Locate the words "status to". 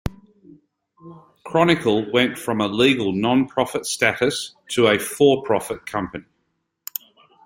3.85-4.87